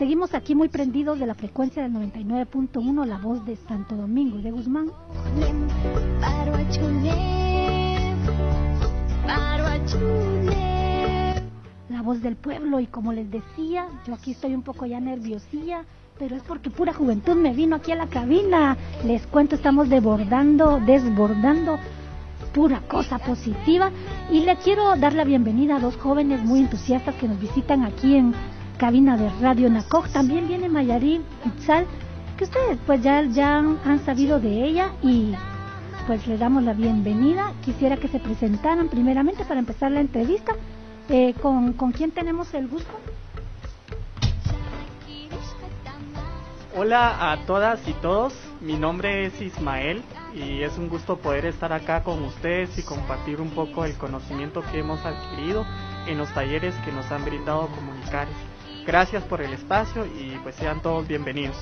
[0.00, 4.50] seguimos aquí muy prendidos de la frecuencia del 99.1, la voz de Santo Domingo de
[4.50, 4.90] Guzmán.
[11.90, 15.84] La voz del pueblo y como les decía, yo aquí estoy un poco ya nerviosilla,
[16.18, 18.78] pero es porque pura juventud me vino aquí a la cabina.
[19.04, 21.78] Les cuento, estamos desbordando, desbordando
[22.54, 23.90] pura cosa positiva
[24.30, 28.16] y le quiero dar la bienvenida a dos jóvenes muy entusiastas que nos visitan aquí
[28.16, 28.34] en
[28.80, 30.08] cabina de Radio Nacoj.
[30.08, 31.86] También viene Mayarín Itzal,
[32.38, 35.34] que ustedes pues ya, ya han sabido de ella y
[36.06, 37.52] pues le damos la bienvenida.
[37.62, 40.54] Quisiera que se presentaran primeramente para empezar la entrevista.
[41.10, 42.90] Eh, ¿con, ¿Con quién tenemos el gusto?
[46.74, 50.02] Hola a todas y todos, mi nombre es Ismael
[50.32, 54.62] y es un gusto poder estar acá con ustedes y compartir un poco el conocimiento
[54.72, 55.66] que hemos adquirido
[56.06, 58.49] en los talleres que nos han brindado Comunicares.
[58.86, 61.56] Gracias por el espacio y pues sean todos bienvenidos.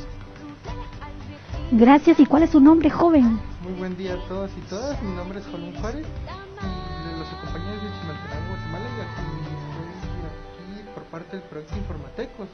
[1.72, 3.38] Gracias, ¿y cuál es su nombre, joven?
[3.62, 7.82] Muy buen día a todos y todas, mi nombre es Juan Juárez y los acompañantes
[7.82, 12.48] de Chimaltenango, Guatemala y aquí, aquí por parte del proyecto Informatecos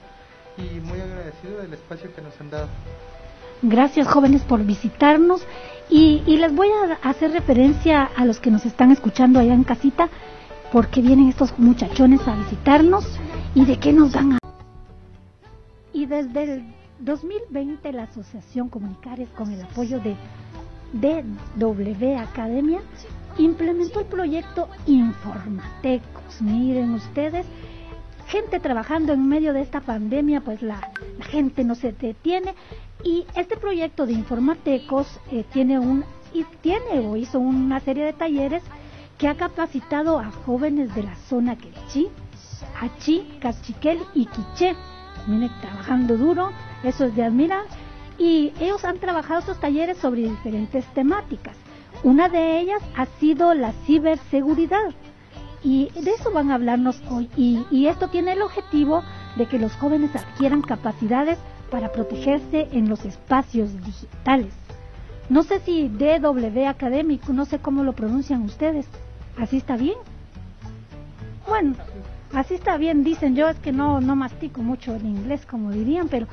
[0.59, 2.69] y muy agradecido del espacio que nos han dado.
[3.63, 5.47] Gracias jóvenes por visitarnos
[5.89, 9.65] y, y, les voy a hacer referencia a los que nos están escuchando allá en
[9.65, 10.09] casita
[10.73, 13.07] porque vienen estos muchachones a visitarnos
[13.55, 14.44] y de qué nos dan a...
[16.05, 16.65] Y desde el
[16.99, 20.15] 2020 la Asociación Comunicares con el apoyo de
[20.93, 22.83] DW Academia
[23.39, 26.43] implementó el proyecto Informatecos.
[26.43, 27.47] Miren ustedes,
[28.27, 30.93] gente trabajando en medio de esta pandemia, pues la,
[31.31, 32.55] gente no se detiene.
[33.03, 38.13] Y este proyecto de Informatecos eh, tiene un y tiene o hizo una serie de
[38.13, 38.63] talleres
[39.17, 42.09] que ha capacitado a jóvenes de la zona Quechí,
[42.79, 44.77] Achí, Cachiquel y Quiché.
[45.27, 46.51] Miren, trabajando duro,
[46.83, 47.65] eso es de admirar.
[48.19, 51.57] Y ellos han trabajado estos talleres sobre diferentes temáticas.
[52.03, 54.93] Una de ellas ha sido la ciberseguridad
[55.65, 57.31] y de eso van a hablarnos hoy.
[57.37, 59.03] Y, esto tiene el objetivo
[59.37, 61.39] de que los jóvenes adquieran capacidades
[61.71, 64.53] para protegerse en los espacios digitales.
[65.31, 68.87] No sé si DW académico, no sé cómo lo pronuncian ustedes.
[69.39, 69.97] ¿Así está bien?
[71.49, 71.75] Bueno,
[72.35, 76.09] así está bien, dicen yo, es que no, no mastico mucho el inglés, como dirían,
[76.09, 76.27] pero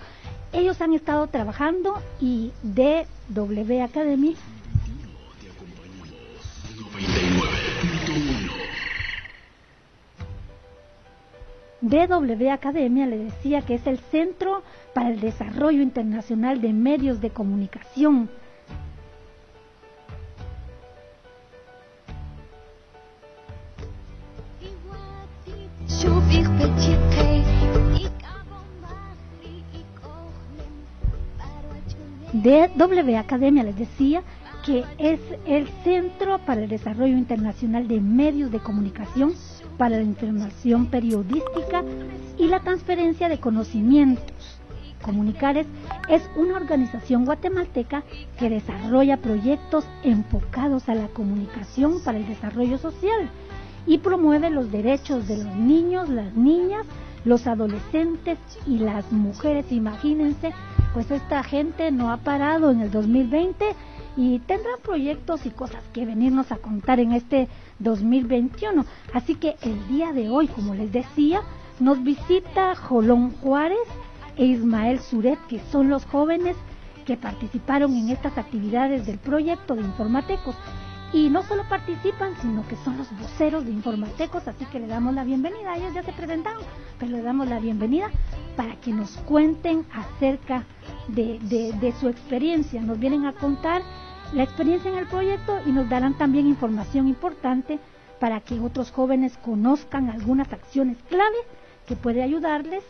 [0.54, 4.36] ellos han estado trabajando y DW Academy
[11.82, 14.62] DW Academia le decía que es el Centro
[14.94, 18.30] para el Desarrollo Internacional de Medios de Comunicación.
[32.44, 34.24] DW Academia les decía
[34.66, 39.34] que es el Centro para el Desarrollo Internacional de Medios de Comunicación
[39.78, 41.84] para la información periodística
[42.38, 44.60] y la transferencia de conocimientos.
[45.04, 45.68] Comunicares
[46.10, 48.04] es una organización guatemalteca
[48.40, 53.30] que desarrolla proyectos enfocados a la comunicación para el desarrollo social
[53.86, 56.86] y promueve los derechos de los niños, las niñas,
[57.26, 58.38] los adolescentes
[58.68, 59.72] y las mujeres.
[59.72, 60.54] Imagínense,
[60.94, 63.76] pues esta gente no ha parado en el 2020
[64.18, 67.48] y tendrán proyectos y cosas que venirnos a contar en este
[67.80, 68.86] 2021.
[69.14, 71.42] Así que el día de hoy, como les decía,
[71.80, 73.80] nos visita Jolón Juárez
[74.36, 76.58] e Ismael Suret, que son los jóvenes
[77.06, 80.56] que participaron en estas actividades del proyecto de Informatecos.
[81.14, 85.14] Y no solo participan, sino que son los voceros de Informatecos, así que le damos
[85.14, 85.76] la bienvenida.
[85.76, 86.64] Ellos ya se presentaron,
[87.00, 88.10] pero le damos la bienvenida
[88.56, 90.66] para que nos cuenten acerca
[91.08, 92.82] de, su experiencia.
[92.82, 93.82] Nos vienen a contar
[94.34, 97.80] la experiencia en el proyecto y nos darán también información importante
[98.20, 101.38] para que otros jóvenes conozcan algunas acciones clave
[101.86, 102.84] que puede ayudarles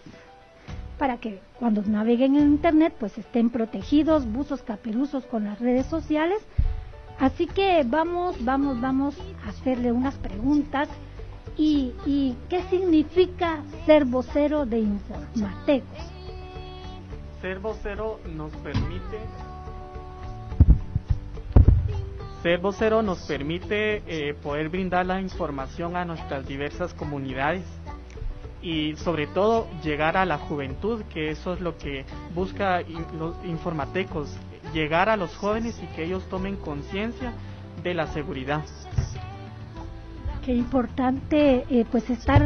[1.01, 6.39] para que cuando naveguen en internet pues estén protegidos, buzos caperuzos con las redes sociales.
[7.19, 10.89] Así que vamos, vamos, vamos a hacerle unas preguntas.
[11.57, 15.99] ¿Y, y qué significa ser vocero de Informatecos?
[17.41, 19.19] Ser vocero nos permite
[22.41, 27.63] ser vocero nos permite eh, poder brindar la información a nuestras diversas comunidades
[28.63, 32.81] y sobre todo llegar a la juventud, que eso es lo que busca
[33.17, 34.35] los informatecos,
[34.73, 37.33] llegar a los jóvenes y que ellos tomen conciencia
[37.83, 38.63] de la seguridad.
[40.43, 42.43] Qué importante eh, pues estar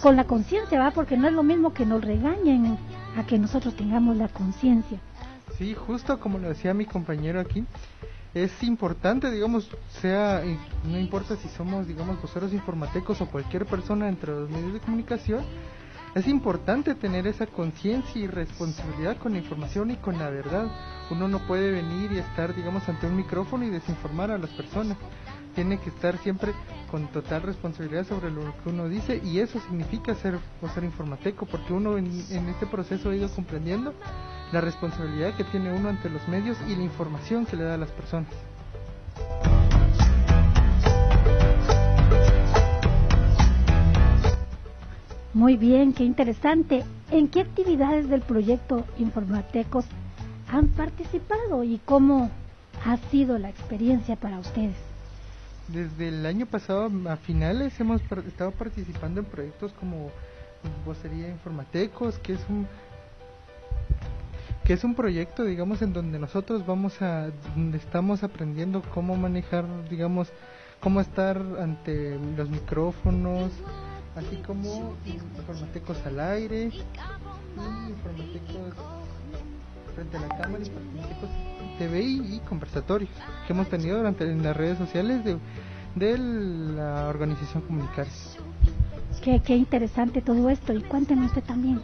[0.00, 0.90] con la conciencia, ¿va?
[0.90, 2.78] Porque no es lo mismo que nos regañen
[3.16, 4.98] a que nosotros tengamos la conciencia.
[5.58, 7.64] Sí, justo como lo decía mi compañero aquí,
[8.34, 10.42] es importante, digamos, sea,
[10.84, 15.42] no importa si somos, digamos, voceros informatecos o cualquier persona entre los medios de comunicación,
[16.16, 20.66] es importante tener esa conciencia y responsabilidad con la información y con la verdad.
[21.10, 24.96] Uno no puede venir y estar, digamos, ante un micrófono y desinformar a las personas.
[25.54, 26.54] Tiene que estar siempre
[26.90, 30.38] con total responsabilidad sobre lo que uno dice y eso significa ser
[30.72, 33.92] ser informateco porque uno en, en este proceso ha ido comprendiendo
[34.52, 37.78] la responsabilidad que tiene uno ante los medios y la información que le da a
[37.78, 38.32] las personas.
[45.36, 46.82] Muy bien, qué interesante.
[47.10, 49.84] ¿En qué actividades del proyecto Informatecos
[50.50, 52.30] han participado y cómo
[52.86, 54.76] ha sido la experiencia para ustedes?
[55.68, 60.10] Desde el año pasado a finales hemos estado participando en proyectos como
[60.86, 62.66] Vocería Informatecos, que es un
[64.64, 69.66] que es un proyecto, digamos, en donde nosotros vamos a, donde estamos aprendiendo cómo manejar,
[69.90, 70.32] digamos,
[70.80, 73.52] cómo estar ante los micrófonos,
[74.16, 78.74] así como informatecos al aire y informatecos
[79.94, 81.30] frente a la cámara, informatecos
[81.78, 83.10] TV y, conversatorios
[83.46, 85.38] que hemos tenido durante en las redes sociales de,
[85.94, 88.38] de la organización Comunicarse.
[89.22, 91.80] Qué, qué interesante todo esto y cuéntenos usted también.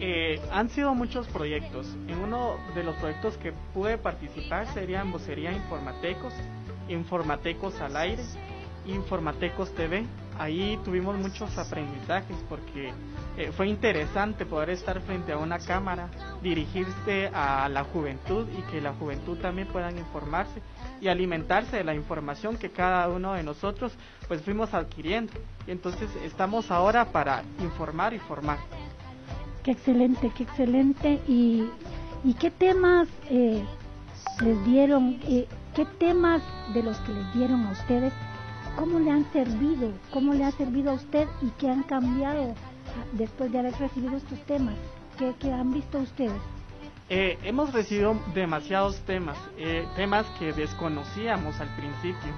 [0.00, 1.86] Eh, han sido muchos proyectos.
[2.06, 6.32] En uno de los proyectos que pude participar serían Vocería Informatecos,
[6.88, 8.22] Informatecos al aire,
[8.86, 10.06] Informatecos TV.
[10.38, 12.92] Ahí tuvimos muchos aprendizajes porque
[13.36, 16.08] eh, fue interesante poder estar frente a una cámara,
[16.42, 20.62] dirigirse a la juventud y que la juventud también puedan informarse
[21.00, 23.92] y alimentarse de la información que cada uno de nosotros
[24.28, 25.32] pues fuimos adquiriendo.
[25.66, 28.58] Entonces estamos ahora para informar y formar.
[29.64, 31.20] Qué excelente, qué excelente.
[31.26, 31.68] ¿Y,
[32.24, 33.64] y qué temas eh,
[34.40, 35.18] les dieron?
[35.26, 36.42] Eh, ¿Qué temas
[36.74, 38.12] de los que les dieron a ustedes,
[38.78, 39.92] cómo le han servido?
[40.12, 42.54] ¿Cómo le ha servido a usted y qué han cambiado
[43.12, 44.76] después de haber recibido estos temas?
[45.18, 46.40] ¿Qué, han visto ustedes?
[47.10, 52.32] Eh, hemos recibido demasiados temas, eh, temas que desconocíamos al principio.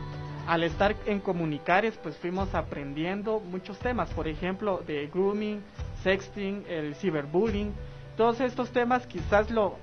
[0.47, 5.63] Al estar en Comunicares, pues fuimos aprendiendo muchos temas, por ejemplo, de grooming,
[6.03, 7.73] sexting, el ciberbullying,
[8.17, 9.77] todos estos temas quizás lo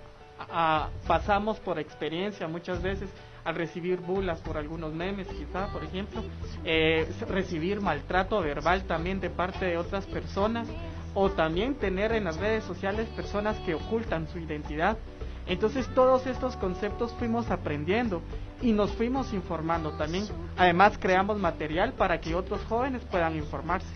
[1.08, 3.10] pasamos por experiencia muchas veces
[3.48, 6.22] al recibir bulas por algunos memes, quizá, por ejemplo,
[6.66, 10.68] eh, recibir maltrato verbal también de parte de otras personas,
[11.14, 14.98] o también tener en las redes sociales personas que ocultan su identidad.
[15.46, 18.22] Entonces todos estos conceptos fuimos aprendiendo
[18.62, 20.26] y nos fuimos informando también.
[20.58, 23.88] Además creamos material para que otros jóvenes puedan informarse.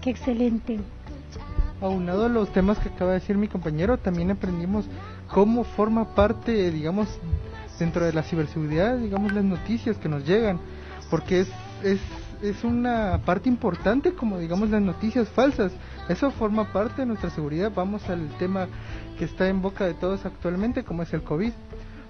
[0.00, 0.78] Qué excelente
[1.80, 4.86] aunado a los temas que acaba de decir mi compañero, también aprendimos
[5.28, 7.06] cómo forma parte, digamos,
[7.78, 10.58] dentro de la ciberseguridad, digamos, las noticias que nos llegan,
[11.10, 11.48] porque es,
[11.82, 12.00] es,
[12.42, 15.72] es una parte importante como, digamos, las noticias falsas.
[16.08, 17.72] Eso forma parte de nuestra seguridad.
[17.74, 18.68] Vamos al tema
[19.18, 21.52] que está en boca de todos actualmente, como es el COVID.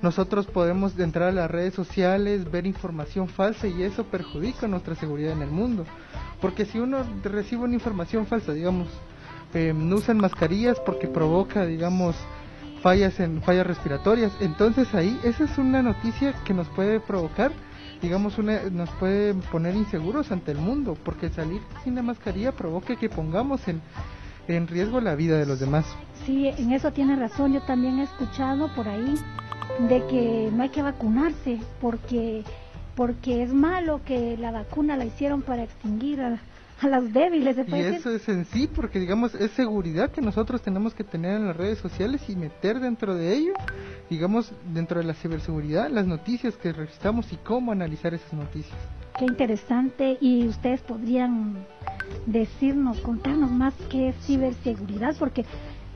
[0.03, 5.33] Nosotros podemos entrar a las redes sociales, ver información falsa y eso perjudica nuestra seguridad
[5.33, 5.87] en el mundo.
[6.41, 8.89] Porque si uno recibe una información falsa, digamos,
[9.55, 12.15] eh, no usan mascarillas porque provoca, digamos,
[12.83, 14.33] fallas en fallas respiratorias.
[14.41, 17.53] Entonces ahí esa es una noticia que nos puede provocar,
[18.03, 22.97] digamos, una, nos puede poner inseguros ante el mundo, porque salir sin la mascarilla provoca
[22.97, 23.81] que pongamos en,
[24.49, 25.85] en riesgo la vida de los demás.
[26.25, 27.53] Sí, en eso tiene razón.
[27.53, 29.15] Yo también he escuchado por ahí
[29.89, 32.45] de que no hay que vacunarse porque
[32.95, 36.41] porque es malo que la vacuna la hicieron para extinguir a,
[36.81, 37.57] a las débiles.
[37.69, 41.47] y eso es en sí, porque digamos, es seguridad que nosotros tenemos que tener en
[41.47, 43.55] las redes sociales y meter dentro de ello,
[44.11, 48.77] digamos, dentro de la ciberseguridad, las noticias que registramos y cómo analizar esas noticias.
[49.19, 50.19] Qué interesante.
[50.21, 51.65] Y ustedes podrían
[52.27, 55.45] decirnos, contarnos más qué es ciberseguridad, porque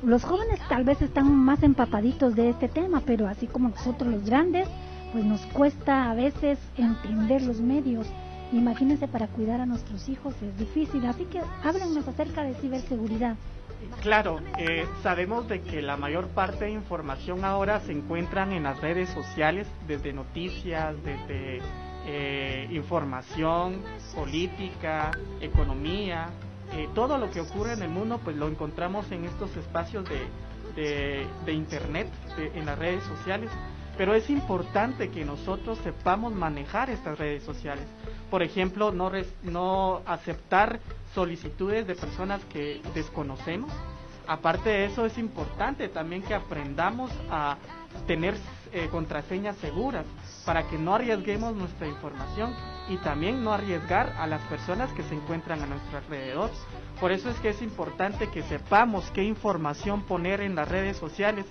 [0.02, 4.24] los jóvenes tal vez están más empapaditos de este tema, pero así como nosotros los
[4.24, 4.66] grandes,
[5.12, 8.06] pues nos cuesta a veces entender los medios
[8.52, 13.36] Imagínense para cuidar a nuestros hijos es difícil, así que háblenos acerca de ciberseguridad.
[14.02, 18.80] Claro, eh, sabemos de que la mayor parte de información ahora se encuentran en las
[18.80, 21.60] redes sociales, desde noticias, desde
[22.06, 23.82] eh, información,
[24.14, 26.28] política, economía,
[26.72, 31.26] eh, todo lo que ocurre en el mundo, pues lo encontramos en estos espacios de,
[31.44, 33.50] de, internet, en las redes sociales.
[34.00, 37.84] Pero es importante que nosotros sepamos manejar estas redes sociales
[38.30, 40.80] por ejemplo, no, aceptar
[41.14, 43.70] solicitudes de personas que desconocemos,
[44.26, 47.56] Aparte de eso es importante también que aprendamos a
[48.06, 48.36] tener
[48.72, 50.06] eh, contraseñas seguras
[50.44, 52.54] para que no arriesguemos nuestra información
[52.88, 56.50] y también no arriesgar a las personas que se encuentran a nuestro alrededor.
[57.00, 61.46] Por eso es que es importante que sepamos qué información poner en las redes sociales,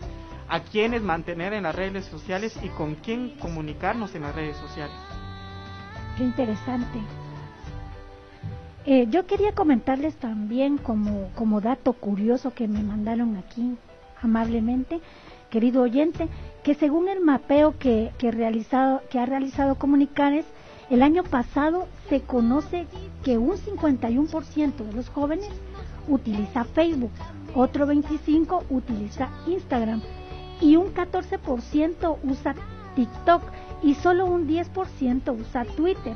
[0.50, 4.96] a quiénes mantener en las redes sociales y con quién comunicarnos en las redes sociales.
[6.18, 7.00] Qué interesante.
[8.86, 13.78] Eh, yo quería comentarles también como, como dato curioso que me mandaron aquí
[14.22, 15.00] amablemente,
[15.52, 16.28] querido oyente,
[16.64, 20.46] que según el mapeo que, que, realizado, que ha realizado Comunicares,
[20.90, 22.88] el año pasado se conoce
[23.24, 25.50] que un 51% de los jóvenes
[26.08, 27.12] utiliza Facebook,
[27.54, 30.02] otro 25% utiliza Instagram
[30.62, 32.56] y un 14% usa
[32.96, 33.44] TikTok
[33.82, 36.14] y solo un 10% usa Twitter.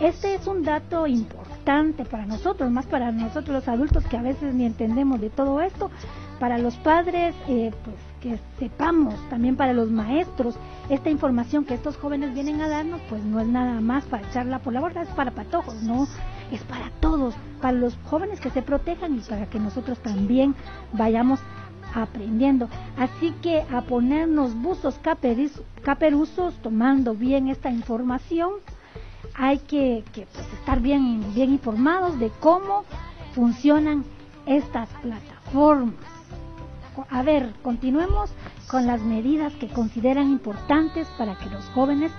[0.00, 4.54] Este es un dato importante para nosotros, más para nosotros los adultos que a veces
[4.54, 5.90] ni entendemos de todo esto,
[6.38, 10.56] para los padres, eh, pues que sepamos, también para los maestros,
[10.90, 14.58] esta información que estos jóvenes vienen a darnos, pues no es nada más para echarla
[14.58, 16.06] por la borda, es para patojos, no,
[16.52, 20.54] es para todos, para los jóvenes que se protejan y para que nosotros también
[20.92, 21.40] vayamos
[22.02, 22.68] aprendiendo.
[22.96, 24.98] Así que a ponernos buzos
[25.82, 28.52] caperuzos, tomando bien esta información,
[29.34, 32.84] hay que, pues, estar bien, bien informados de cómo
[33.34, 34.04] funcionan
[34.46, 35.94] estas plataformas.
[37.10, 38.30] A ver, continuemos
[38.70, 42.10] con las medidas que consideran importantes para que los jóvenes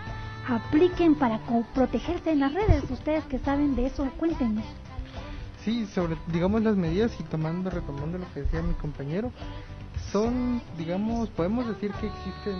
[0.47, 1.39] apliquen para
[1.73, 2.83] protegerse en las redes.
[2.89, 4.65] Ustedes que saben de eso, cuéntenos.
[5.67, 9.33] Sí, sobre, digamos, las medidas y tomando, retomando lo que decía mi compañero,
[10.13, 12.55] son, digamos, podemos decir que existen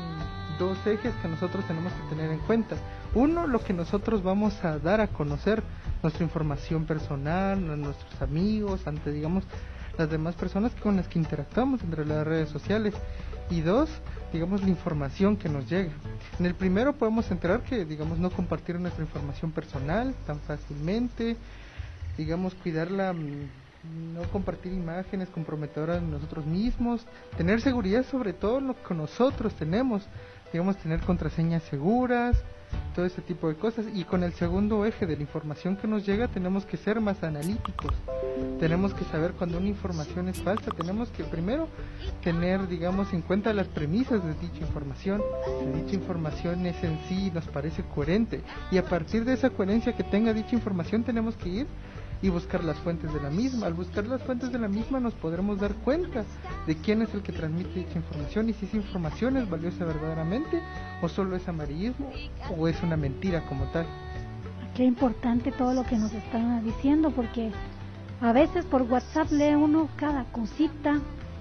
[0.60, 2.76] dos ejes que nosotros tenemos que tener en cuenta.
[3.16, 5.64] Uno, lo que nosotros vamos a dar a conocer,
[6.04, 9.46] nuestra información personal, nuestros amigos, ante, digamos,
[9.98, 12.94] las demás personas con las que interactuamos entre las redes sociales.
[13.50, 13.90] Y dos,
[14.34, 15.94] digamos, la información que nos llega.
[16.40, 21.38] En el primero podemos enterar que, digamos, no compartir nuestra información personal tan fácilmente,
[22.18, 27.06] digamos, cuidarla, mm, no compartir imágenes comprometedoras de nosotros mismos,
[27.38, 30.08] tener seguridad sobre todo lo que nosotros tenemos,
[30.52, 32.44] digamos, tener contraseñas seguras,
[32.96, 33.86] todo ese tipo de cosas.
[33.94, 37.24] Y con el segundo eje de la información que nos llega tenemos que ser más
[37.24, 37.94] analíticos.
[38.60, 40.72] Tenemos que saber cuando una información es falsa.
[40.72, 41.68] Tenemos que primero
[42.24, 45.22] tener, digamos, en cuenta las premisas de dicha información.
[45.60, 48.42] Si dicha información es en sí nos parece coherente.
[48.72, 51.68] Y a partir de esa coherencia que tenga dicha información tenemos que ir
[52.22, 53.68] y buscar las fuentes de la misma.
[53.68, 56.24] Al buscar las fuentes de la misma nos podremos dar cuenta
[56.66, 60.62] de quién es el que transmite dicha información y si esa información es valiosa verdaderamente
[61.02, 62.12] o solo es amarillismo
[62.58, 63.86] o es una mentira como tal.
[64.76, 67.52] Qué importante todo lo que nos están diciendo porque
[68.22, 71.00] a veces por WhatsApp lee uno cada cosita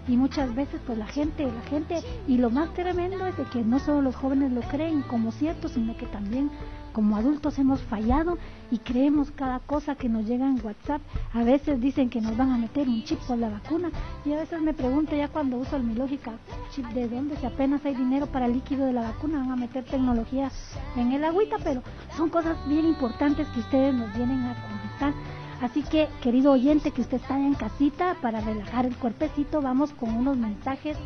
[0.08, 3.62] y muchas veces pues la gente, la gente y lo más tremendo es de que
[3.62, 6.50] no solo los jóvenes lo creen como cierto, sino que también
[6.96, 8.38] como adultos hemos fallado
[8.70, 11.02] y creemos cada cosa que nos llega en WhatsApp.
[11.34, 13.90] A veces dicen que nos van a meter un chip por la vacuna
[14.24, 16.32] y a veces me pregunto ya cuando uso mi lógica,
[16.70, 19.56] chip de dónde, si apenas hay dinero para el líquido de la vacuna, van a
[19.56, 20.50] meter tecnología
[20.96, 21.82] en el agüita, pero
[22.16, 25.35] son cosas bien importantes que ustedes nos vienen a comentar.
[25.60, 30.14] Así que, querido oyente que usted está en casita, para relajar el cuerpecito, vamos con
[30.14, 30.98] unos mensajes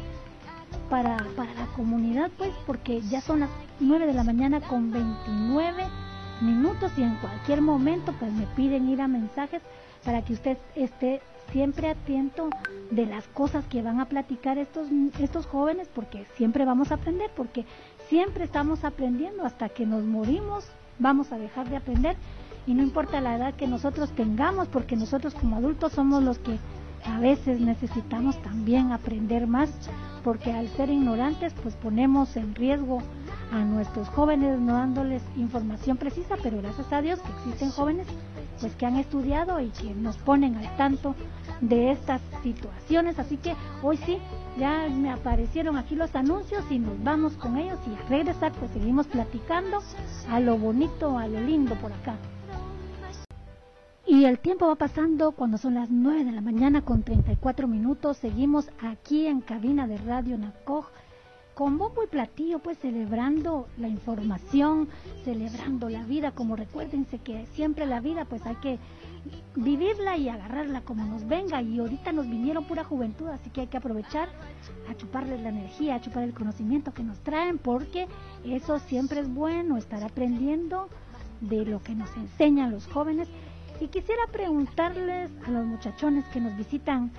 [0.89, 5.85] para, para la comunidad, pues, porque ya son las 9 de la mañana con 29
[6.41, 9.63] minutos y en cualquier momento, pues, me piden ir a mensajes
[10.05, 11.21] para que usted esté
[11.53, 12.51] siempre atento
[12.91, 14.89] de las cosas que van a platicar estos,
[15.21, 17.65] estos jóvenes, porque siempre vamos a aprender, porque
[18.09, 19.45] siempre estamos aprendiendo.
[19.45, 20.67] Hasta que nos morimos,
[20.99, 22.17] vamos a dejar de aprender
[22.71, 26.57] y no importa la edad que nosotros tengamos, porque nosotros como adultos somos los que
[27.05, 29.71] a veces necesitamos también aprender más
[30.23, 33.03] porque al ser ignorantes pues ponemos en riesgo
[33.51, 38.07] a nuestros jóvenes no dándoles información precisa, pero gracias a Dios que existen jóvenes
[38.61, 41.17] pues que han estudiado y que nos ponen al tanto
[41.61, 44.19] de estas situaciones, así que hoy sí
[44.61, 48.71] ya me aparecieron aquí los anuncios y nos vamos con ellos y a regresar pues
[48.71, 49.83] seguimos platicando
[50.31, 52.15] a lo bonito, a lo lindo por acá.
[54.21, 58.19] Y el tiempo va pasando cuando son las 9 de la mañana con 34 minutos.
[58.19, 60.89] Seguimos aquí en cabina de Radio Nacoj
[61.55, 64.91] con bombo y platillo, pues celebrando la información,
[65.25, 66.33] celebrando la vida.
[66.33, 68.79] Como recuérdense que siempre la vida, pues hay que
[69.57, 71.63] vivirla y agarrarla como nos venga.
[71.63, 74.29] Y ahorita nos vinieron pura juventud, así que hay que aprovechar
[74.91, 78.07] a chuparles la energía, a chupar el conocimiento que nos traen, porque
[78.45, 80.91] eso siempre es bueno, estar aprendiendo
[81.41, 83.27] de lo que nos enseñan los jóvenes
[83.81, 87.11] y quisiera preguntarles a los muchachones que nos visitan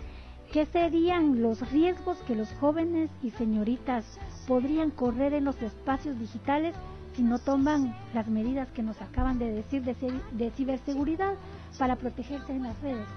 [0.51, 6.75] ¿Qué serían los riesgos que los jóvenes y señoritas podrían correr en los espacios digitales
[7.15, 11.35] si no toman las medidas que nos acaban de decir de, ciberseguridad
[11.79, 13.07] para protegerse en las redes?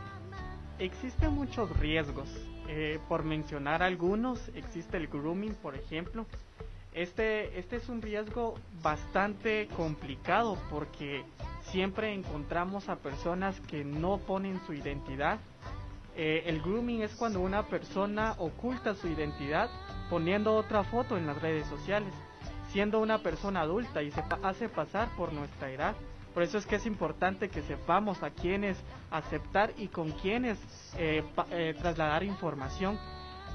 [0.78, 2.28] Existen muchos riesgos.
[2.68, 6.26] Eh, por mencionar algunos, existe el grooming, por ejemplo.
[6.92, 11.24] Este, este es un riesgo bastante complicado porque
[11.70, 15.38] siempre encontramos a personas que no ponen su identidad
[16.16, 19.68] eh, el grooming es cuando una persona oculta su identidad
[20.08, 22.12] poniendo otra foto en las redes sociales,
[22.70, 25.94] siendo una persona adulta y se hace pasar por nuestra edad.
[26.32, 28.76] Por eso es que es importante que sepamos a quiénes
[29.10, 30.58] aceptar y con quiénes
[30.96, 32.98] eh, eh, trasladar información.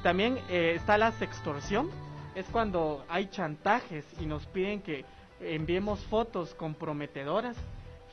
[0.04, 1.90] También está la sextorsión,
[2.34, 5.04] es cuando hay chantajes y nos piden que
[5.42, 7.58] enviemos fotos comprometedoras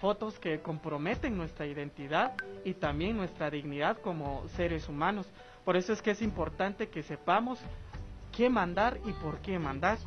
[0.00, 2.34] fotos que comprometen nuestra identidad
[2.64, 5.26] y también nuestra dignidad como seres humanos.
[5.64, 7.58] Por eso es que es importante que sepamos
[8.36, 9.98] qué mandar y por qué mandar.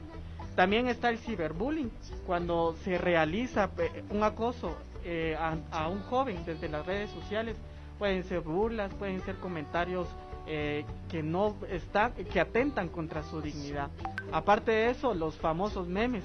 [0.56, 1.92] También está el ciberbullying,
[2.26, 5.38] cuando se realiza eh, un acoso eh,
[5.72, 7.58] a, un joven desde las redes sociales.
[7.98, 10.08] Pueden ser burlas, pueden ser comentarios
[10.48, 13.90] eh, que no están, que atentan contra su dignidad.
[14.32, 16.24] Aparte de eso, los famosos memes.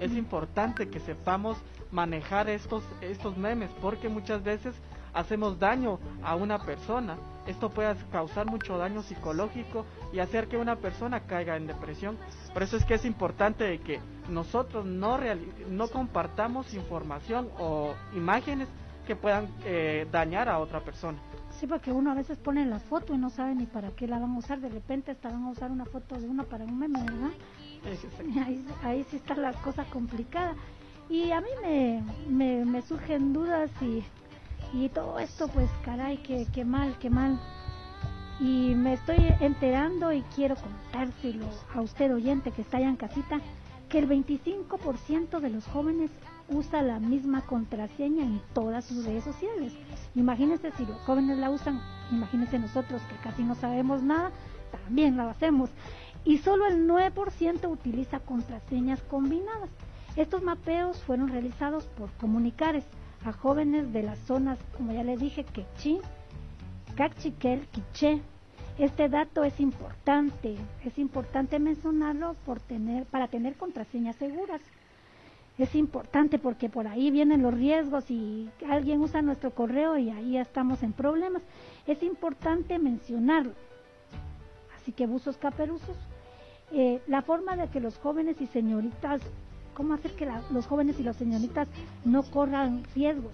[0.00, 1.58] Es importante que sepamos
[1.96, 4.74] manejar estos, estos memes, porque muchas veces
[5.14, 7.16] hacemos daño a una persona.
[7.46, 12.18] Esto puede causar mucho daño psicológico y hacer que una persona caiga en depresión.
[12.52, 13.98] Por eso es que es importante que
[14.28, 15.18] nosotros no,
[15.70, 18.68] no compartamos información o imágenes
[19.06, 21.18] que puedan eh, dañar a otra persona.
[21.58, 24.18] Sí, porque uno a veces pone la foto y no sabe ni para qué la
[24.18, 24.60] van a usar.
[24.60, 27.30] De repente hasta van a usar una foto de uno para un meme, ¿verdad?
[28.44, 30.56] Ahí, ahí sí está la cosa complicada.
[31.08, 31.48] Y a mí
[32.28, 34.02] me, me, surgen dudas y,
[34.72, 37.38] y todo esto, pues caray, que, que mal, que mal.
[38.40, 43.40] Y me estoy enterando y quiero contárselo a usted oyente que está allá en casita,
[43.88, 46.10] que el 25% de los jóvenes
[46.48, 49.72] usa la misma contraseña en todas sus redes sociales.
[50.16, 54.32] Imagínense si los jóvenes la usan, imagínense nosotros que casi no sabemos nada,
[54.70, 55.70] también la hacemos.
[56.24, 59.70] Y solo el 9% utiliza contraseñas combinadas.
[60.16, 62.84] Estos mapeos fueron realizados por comunicares
[63.24, 66.00] a jóvenes de las zonas, como ya les dije, Quechí,
[66.96, 68.22] Cachiquel, Quiché.
[68.78, 72.34] Este dato es importante, es importante mencionarlo
[73.10, 74.60] para tener contraseñas seguras.
[75.58, 80.36] Es importante porque por ahí vienen los riesgos y alguien usa nuestro correo y ahí
[80.36, 81.42] estamos en problemas.
[81.86, 83.52] Es importante mencionarlo.
[84.76, 85.96] Así que buzos caperuzos.
[86.72, 89.22] Eh, la forma de que los jóvenes y señoritas
[89.76, 91.68] cómo hacer que los jóvenes y las señoritas
[92.04, 93.32] no corran riesgos.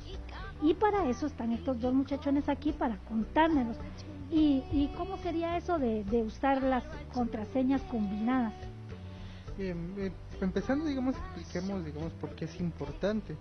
[0.60, 3.76] Y para eso están estos dos muchachones aquí, para contármelos.
[4.30, 8.54] ¿Y, cómo sería eso de, usar las contraseñas combinadas?
[9.58, 13.36] Eh, empezando, digamos, expliquemos, digamos, por qué es importante.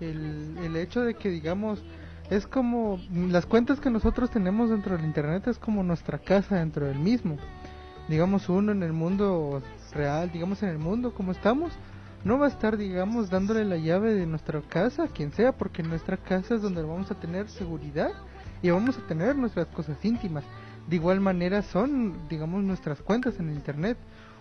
[0.00, 1.82] El, el hecho de que, digamos,
[2.30, 6.86] es como las cuentas que nosotros tenemos dentro del Internet es como nuestra casa dentro
[6.86, 7.36] del mismo.
[8.08, 9.60] Digamos, uno en el mundo
[9.92, 11.72] real, digamos, en el mundo como estamos,
[12.28, 15.82] no va a estar, digamos, dándole la llave de nuestra casa a quien sea, porque
[15.82, 18.10] nuestra casa es donde vamos a tener seguridad
[18.60, 20.44] y vamos a tener nuestras cosas íntimas.
[20.86, 23.96] De igual manera son, digamos, nuestras cuentas en Internet.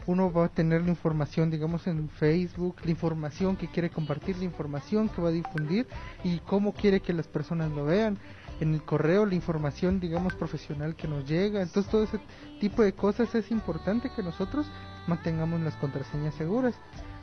[0.06, 4.44] Uno va a tener la información, digamos, en Facebook, la información que quiere compartir, la
[4.44, 5.88] información que va a difundir
[6.26, 8.18] y cómo quiere que las personas lo vean.
[8.60, 11.62] En el correo, la información, digamos, profesional que nos llega.
[11.62, 12.20] Entonces, todo ese
[12.60, 14.70] tipo de cosas es importante que nosotros
[15.08, 16.76] mantengamos las contraseñas seguras.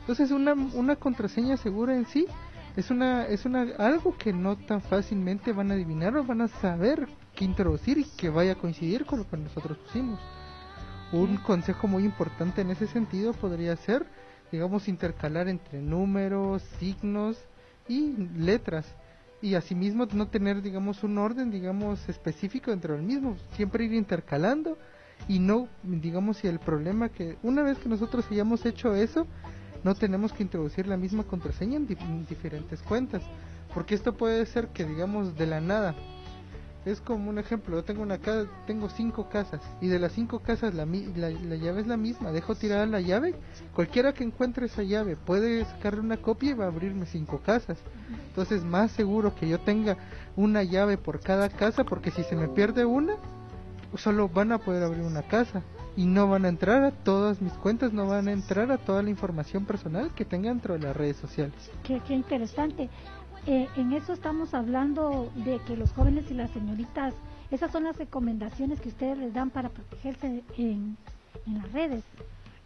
[0.05, 2.27] Entonces una, una contraseña segura en sí
[2.75, 6.47] es una es una algo que no tan fácilmente van a adivinar o van a
[6.47, 10.19] saber qué introducir y que vaya a coincidir con lo que nosotros pusimos.
[11.11, 14.05] Un consejo muy importante en ese sentido podría ser,
[14.51, 17.37] digamos, intercalar entre números, signos
[17.87, 18.85] y letras.
[19.41, 24.77] Y asimismo no tener, digamos, un orden, digamos, específico dentro del mismo, siempre ir intercalando
[25.27, 29.25] y no, digamos, si el problema que una vez que nosotros hayamos hecho eso,
[29.85, 33.21] no tenemos que introducir la misma contraseña en, diferentes cuentas,
[33.71, 35.95] porque esto puede ser que digamos de la nada.
[36.85, 40.39] Es como un ejemplo, yo tengo una casa, tengo cinco casas y de las cinco
[40.39, 43.35] casas la, la, la llave es la misma, dejo tirada la llave,
[43.75, 47.77] cualquiera que encuentre esa llave puede sacarle una copia y va a abrirme cinco casas.
[48.29, 49.97] Entonces más seguro que yo tenga
[50.35, 53.17] una llave por cada casa porque si se me pierde una,
[53.95, 55.61] solo van a poder abrir una casa
[55.97, 59.01] y no van a entrar a todas mis cuentas, no van a entrar a toda
[59.01, 61.53] la información personal que tenga dentro de las redes sociales.
[61.83, 62.89] Qué, interesante.
[63.47, 67.13] Eh, en eso estamos hablando de que los jóvenes y las señoritas
[67.51, 70.97] Esas son las recomendaciones que ustedes les dan para protegerse en,
[71.45, 72.03] en las redes.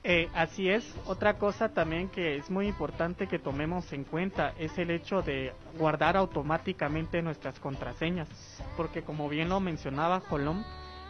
[0.03, 0.95] Eh, así es.
[1.05, 5.51] Otra cosa también que es muy importante que tomemos en cuenta es el hecho de
[5.77, 8.29] guardar automáticamente nuestras contraseñas,
[8.77, 10.63] porque como bien lo mencionaba Colón,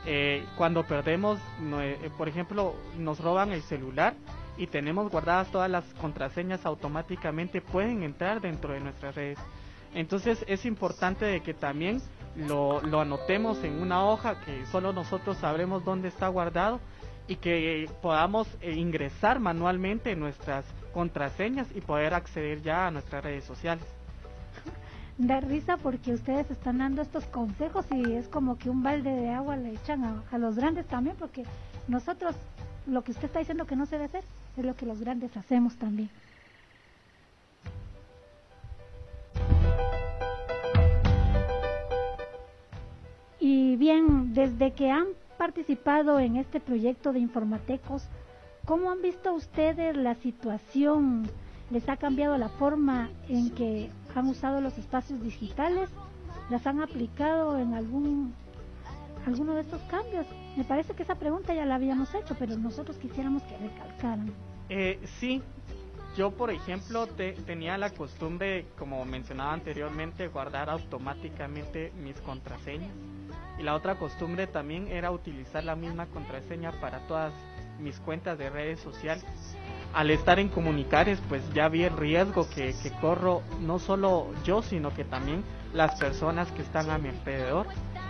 [0.06, 1.40] eh, cuando perdemos,
[1.82, 4.14] eh, por ejemplo, nos roban el celular
[4.58, 9.40] y tenemos guardadas todas las contraseñas automáticamente, pueden entrar dentro de nuestras redes.
[9.94, 12.02] Entonces es importante de que también
[12.36, 16.80] lo, anotemos en una hoja que solo nosotros sabremos dónde está guardado
[17.28, 23.44] y que podamos eh, ingresar manualmente nuestras contraseñas y poder acceder ya a nuestras redes
[23.44, 23.86] sociales.
[25.20, 29.32] Da risa porque ustedes están dando estos consejos y es como que un balde de
[29.32, 31.44] agua le echan a, los grandes también porque
[31.90, 32.38] nosotros
[32.88, 34.24] lo que usted está diciendo que no se debe hacer
[34.56, 36.10] es lo que los grandes hacemos también.
[43.42, 48.08] Y bien, desde que han participado en este proyecto de Informatecos,
[48.64, 51.30] ¿cómo han visto ustedes la situación?
[51.72, 55.90] ¿Les ha cambiado la forma en que han usado los espacios digitales?
[56.50, 58.34] ¿Las han aplicado en algún
[59.26, 60.26] alguno de estos cambios?
[60.56, 64.34] Me parece que esa pregunta ya la habíamos hecho, pero nosotros quisiéramos que recalcaran.
[64.70, 65.44] Eh, sí,
[66.18, 72.92] yo por ejemplo tenía la costumbre, como mencionaba anteriormente, guardar automáticamente mis contraseñas
[73.60, 77.34] y la otra costumbre también era utilizar la misma contraseña para todas
[77.78, 79.26] mis cuentas de redes sociales.
[79.94, 84.62] Al estar en comunicares, pues ya vi el riesgo que, que corro no solo yo,
[84.62, 87.68] sino que también las personas que están a mi alrededor.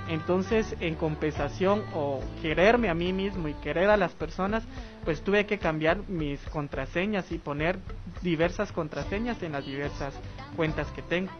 [0.09, 4.63] Entonces, en compensación o quererme a mí mismo y querer a las personas,
[5.05, 7.79] pues tuve que cambiar mis contraseñas y poner
[8.21, 10.13] diversas contraseñas en las diversas
[10.55, 11.31] cuentas que tengo.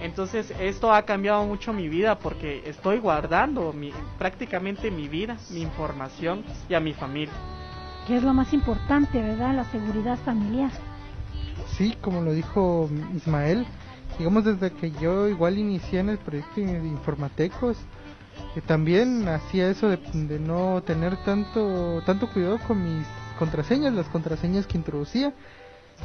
[0.00, 5.60] Entonces esto ha cambiado mucho mi vida porque estoy guardando mi, prácticamente mi vida, mi
[5.60, 7.34] información y a mi familia.
[8.06, 9.54] Que es lo más importante, ¿verdad?
[9.54, 10.70] La seguridad familiar.
[11.76, 13.66] Sí, como lo dijo Ismael,
[14.18, 17.76] digamos desde que yo igual inicié en el proyecto de Informatecos,
[18.54, 23.06] que también hacía eso de, de, no tener tanto tanto cuidado con mis
[23.38, 25.32] contraseñas, las contraseñas que introducía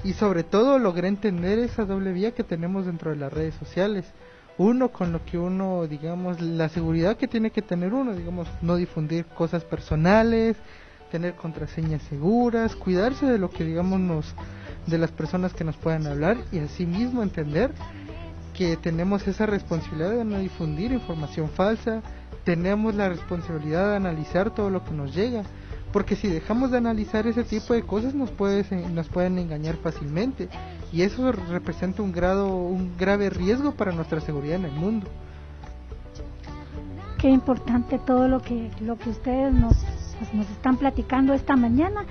[0.03, 4.05] y sobre todo logré entender esa doble vía que tenemos dentro de las redes sociales.
[4.57, 8.75] Uno con lo que uno, digamos, la seguridad que tiene que tener uno, digamos, no
[8.75, 10.57] difundir cosas personales,
[11.11, 14.35] tener contraseñas seguras, cuidarse de lo que, digamos, nos,
[14.87, 17.71] de las personas que nos puedan hablar y asimismo entender
[18.53, 22.01] que tenemos esa responsabilidad de no difundir información falsa,
[22.43, 25.43] tenemos la responsabilidad de analizar todo lo que nos llega
[25.91, 30.49] porque si dejamos de analizar ese tipo de cosas nos puede, nos pueden engañar fácilmente
[30.91, 35.07] y eso representa un grado un grave riesgo para nuestra seguridad en el mundo.
[37.17, 39.75] Qué importante todo lo que lo que ustedes nos
[40.19, 42.05] pues, nos están platicando esta mañana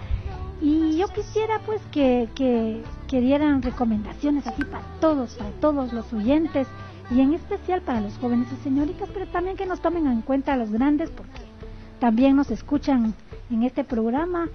[0.60, 2.82] y yo quisiera pues que, que,
[3.20, 6.66] dieran recomendaciones aquí para todos para todos los oyentes
[7.10, 10.54] y en especial para los jóvenes y señoritas pero también que nos tomen en cuenta
[10.54, 11.42] a los grandes porque
[12.00, 13.14] también nos escuchan
[13.50, 14.48] en este programa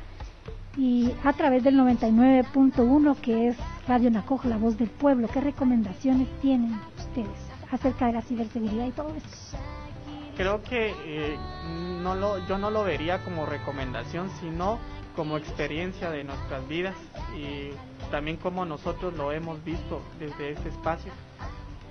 [0.78, 5.28] y a través del 99.1 que es Radio Nacojo, la voz del pueblo.
[5.32, 7.28] ¿Qué recomendaciones tienen ustedes
[7.72, 9.58] acerca de la ciberseguridad y todo esto?
[10.36, 11.38] Creo que eh,
[12.02, 14.80] no lo, yo no lo vería como recomendación, sino
[15.16, 16.96] como experiencia de nuestras vidas
[17.38, 17.70] y
[18.10, 21.12] también como nosotros lo hemos visto desde este espacio.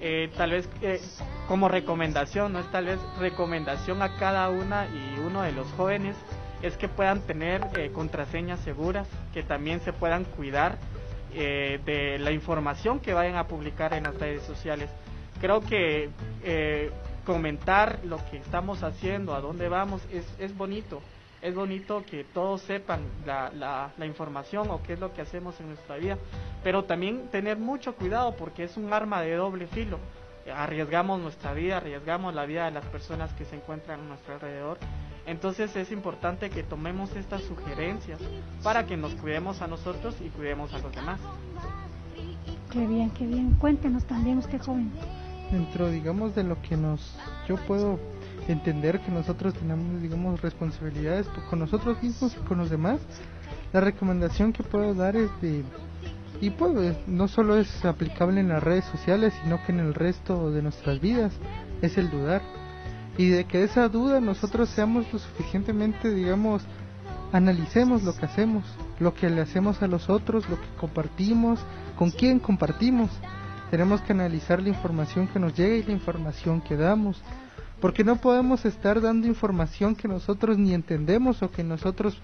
[0.00, 1.00] Eh, tal vez eh,
[1.46, 6.16] como recomendación, no es tal vez recomendación a cada una y uno de los jóvenes
[6.62, 10.78] es que puedan tener eh, contraseñas seguras, que también se puedan cuidar
[11.34, 14.88] eh, de la información que vayan a publicar en las redes sociales.
[15.40, 16.10] Creo que
[16.44, 16.90] eh,
[17.24, 21.00] comentar lo que estamos haciendo, a dónde vamos, es, es bonito.
[21.40, 25.58] Es bonito que todos sepan la, la, la información o qué es lo que hacemos
[25.58, 26.16] en nuestra vida,
[26.62, 29.98] pero también tener mucho cuidado porque es un arma de doble filo
[30.52, 34.76] arriesgamos nuestra vida, arriesgamos la vida de las personas que se encuentran a nuestro alrededor
[35.26, 38.18] entonces es importante que tomemos estas sugerencias
[38.62, 41.20] para que nos cuidemos a nosotros y cuidemos a los demás.
[42.70, 43.54] Qué bien, qué bien.
[43.54, 44.90] Cuéntenos también usted joven.
[45.52, 47.14] Dentro, digamos, de lo que nos,
[47.46, 48.00] yo puedo
[48.48, 53.00] entender que nosotros tenemos, digamos, responsabilidades con nosotros mismos y con los demás,
[53.72, 55.62] la recomendación que puedo dar es de,
[56.40, 60.50] y pues no solo es aplicable en las redes sociales, sino que en el resto
[60.50, 61.32] de nuestras vidas,
[61.82, 62.42] es el dudar
[63.18, 66.62] y de que esa duda nosotros seamos lo suficientemente, digamos,
[67.32, 68.64] analicemos lo que hacemos,
[68.98, 71.60] lo que le hacemos a los otros, lo que compartimos,
[71.98, 73.10] con quién compartimos.
[73.72, 77.22] Tenemos que analizar la información que nos llega y la información que damos,
[77.80, 82.20] porque no podemos estar dando información que nosotros ni entendemos o que nosotros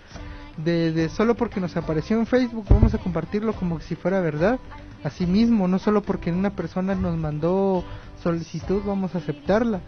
[0.59, 4.59] de, de solo porque nos apareció en Facebook vamos a compartirlo como si fuera verdad.
[5.03, 7.83] Asimismo, no solo porque una persona nos mandó
[8.23, 9.81] solicitud vamos a aceptarla,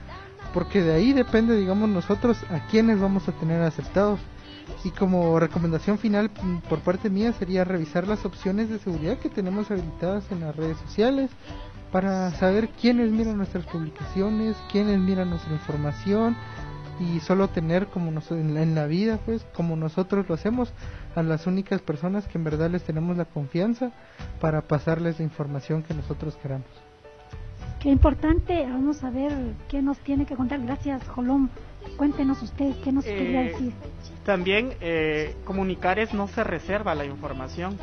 [0.54, 4.18] porque de ahí depende, digamos, nosotros a quiénes vamos a tener aceptados.
[4.84, 6.30] Y como recomendación final
[6.68, 10.78] por parte mía sería revisar las opciones de seguridad que tenemos habilitadas en las redes
[10.78, 11.30] sociales,
[11.92, 16.36] para saber quiénes miran nuestras publicaciones, quiénes miran nuestra información
[17.00, 20.72] y solo tener como nos, en, la, vida, pues como nosotros lo hacemos,
[21.16, 23.90] a las únicas personas que en verdad les tenemos la confianza
[24.40, 26.68] para pasarles la información que nosotros queramos.
[27.80, 29.32] Qué importante, vamos a ver
[29.68, 30.60] qué nos tiene que contar.
[30.60, 31.48] Gracias, Jolón.
[31.96, 33.72] Cuéntenos usted, ¿qué nos quería eh, decir?
[34.24, 37.78] También eh, Comunicares no se reserva la información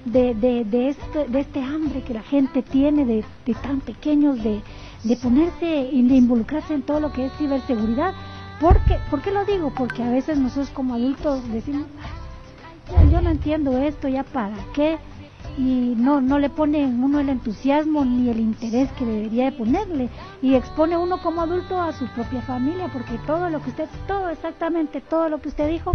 [0.05, 4.43] de, de, de, este, de este hambre que la gente tiene de, de tan pequeños,
[4.43, 4.63] de,
[5.05, 8.15] de ponerse y de involucrarse en todo lo que es ciberseguridad.
[8.61, 8.99] ¿Por qué?
[9.11, 9.73] ¿Por qué lo digo?
[9.77, 11.87] Porque a veces nosotros como adultos decimos,
[13.11, 14.99] yo no entiendo esto, ya para qué,
[15.57, 20.09] y no, no le pone uno el entusiasmo ni el interés que debería de ponerle,
[20.43, 24.29] y expone uno como adulto a su propia familia, porque todo lo que usted, todo
[24.29, 25.95] exactamente todo lo que usted dijo,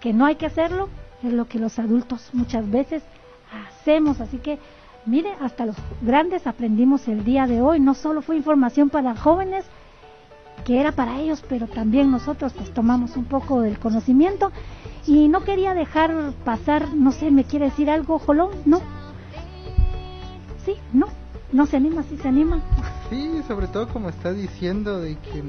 [0.00, 0.88] que no hay que hacerlo,
[1.22, 3.02] es lo que los adultos muchas veces
[3.54, 4.20] hacemos.
[4.20, 4.58] Así que,
[5.06, 7.80] mire, hasta los grandes aprendimos el día de hoy.
[7.80, 9.64] No solo fue información para jóvenes,
[10.64, 14.52] que era para ellos, pero también nosotros pues tomamos un poco del conocimiento.
[15.06, 18.50] Y no quería dejar pasar, no sé, ¿me quiere decir algo, Jolón?
[18.64, 18.80] No.
[20.64, 21.06] Sí, no.
[21.54, 22.60] No se anima, sí se anima.
[23.10, 25.40] Sí, sobre todo como está diciendo, de que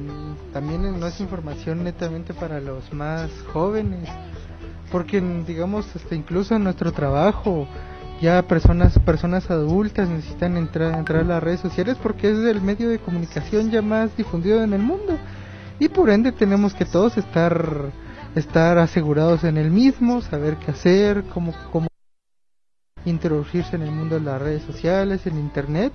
[0.54, 4.08] también no es información netamente para los más jóvenes,
[4.92, 7.68] porque digamos, este, incluso en nuestro trabajo,
[8.22, 12.90] ya personas personas adultas necesitan entrar entrar a las redes sociales porque es el medio
[12.90, 15.18] de comunicación ya más difundido en el mundo.
[15.80, 17.92] Y por ende tenemos que todos estar
[18.36, 21.88] estar asegurados en el mismo saber qué hacer cómo cómo
[23.06, 25.94] introducirse en el mundo de las redes sociales en internet.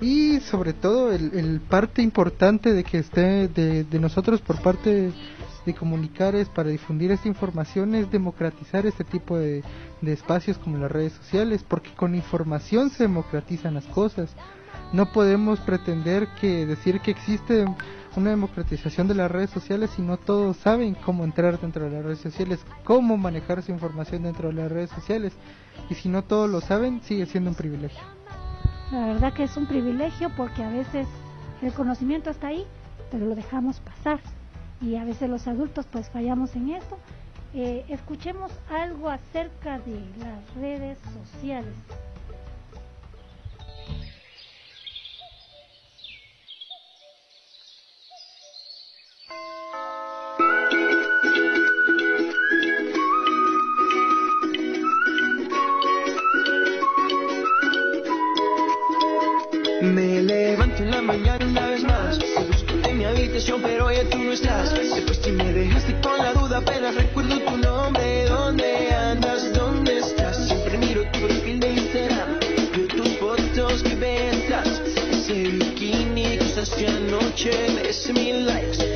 [0.00, 5.10] Y sobre todo el, parte importante de que esté de, de nosotros por parte
[5.66, 9.62] de comunicar es para difundir esta información es democratizar este tipo de,
[10.02, 14.34] espacios como las redes sociales, porque con información se democratizan las cosas.
[14.92, 17.66] No podemos pretender que decir que existe
[18.14, 22.04] una democratización de las redes sociales si no todos saben cómo entrar dentro de las
[22.04, 25.34] redes sociales, cómo manejar su información dentro de las redes sociales.
[25.90, 28.00] Y si no todos lo saben, sigue siendo un privilegio.
[28.92, 31.08] La verdad que es un privilegio porque a veces
[31.60, 32.64] el conocimiento está ahí,
[33.10, 34.20] pero lo dejamos pasar
[34.80, 36.98] y a veces los adultos pues fallamos en esto.
[37.54, 41.74] Eh, escuchemos algo acerca de las redes sociales.
[64.10, 64.74] tú no estás.
[65.22, 68.26] Te me dejaste con la duda, apenas recuerdo tu nombre.
[68.26, 69.52] ¿Dónde andas?
[69.52, 70.36] ¿Dónde estás?
[70.46, 72.38] Siempre miro tu perfil de Instagram.
[72.74, 74.80] Veo tus fotos que besas.
[75.10, 78.95] Ese bikini que usaste anoche, ese mil likes.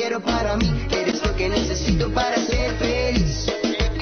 [0.00, 3.46] Quiero para mí, eres lo que necesito para ser feliz.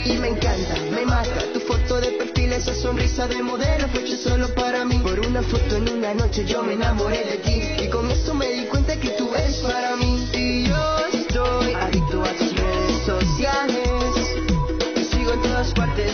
[0.04, 4.16] Y me encanta, me mata tu foto de perfil, esa sonrisa de modelo fue hecha
[4.16, 4.98] solo para mí.
[4.98, 8.46] Por una foto en una noche yo me enamoré de ti y con eso me
[8.46, 10.28] di cuenta que tú eres para mí.
[10.34, 14.24] Y yo estoy adicto a tus redes sociales.
[14.94, 16.12] Te sigo en todas partes,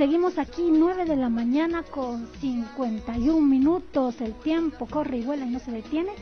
[0.00, 4.18] seguimos aquí 9 de la mañana con 51 minutos.
[4.22, 6.12] El tiempo corre y vuela y no se detiene.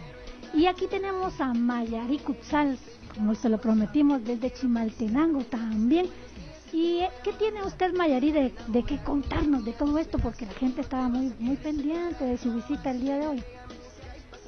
[0.53, 2.77] Y aquí tenemos a Mayari Kutzal,
[3.15, 6.07] como se lo prometimos desde Chimaltenango también.
[6.73, 10.19] ¿Y qué tiene usted, Mayari, de, de qué contarnos de todo esto?
[10.19, 13.45] Porque la gente estaba muy, muy pendiente de su visita el día de hoy.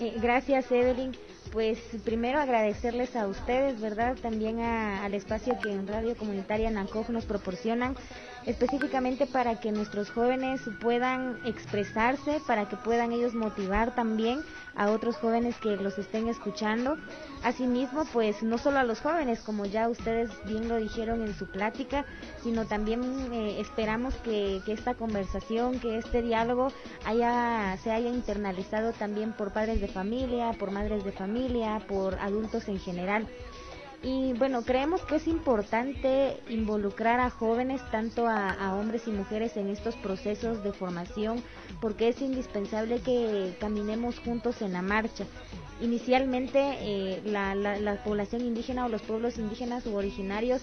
[0.00, 1.12] Eh, gracias, Evelyn.
[1.52, 4.16] Pues primero agradecerles a ustedes, ¿verdad?
[4.20, 7.96] También a- al espacio que en Radio Comunitaria NACOG nos proporcionan,
[8.46, 14.42] específicamente para que nuestros jóvenes puedan expresarse, para que puedan ellos motivar también
[14.74, 16.96] a otros jóvenes que los estén escuchando.
[17.42, 21.46] Asimismo, pues no solo a los jóvenes, como ya ustedes bien lo dijeron en su
[21.46, 22.04] plática,
[22.42, 26.72] sino también eh, esperamos que, que esta conversación, que este diálogo
[27.04, 32.68] haya, se haya internalizado también por padres de familia, por madres de familia, por adultos
[32.68, 33.26] en general.
[34.02, 39.68] Y bueno, creemos que es importante involucrar a jóvenes, tanto a, hombres y mujeres, en
[39.68, 41.42] estos procesos de formación,
[41.82, 45.26] porque es indispensable que caminemos juntos en la marcha.
[45.82, 50.62] Inicialmente, eh, la, la, la población indígena o los pueblos indígenas u originarios